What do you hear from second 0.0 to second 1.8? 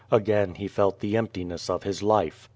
Again he felt the emptiness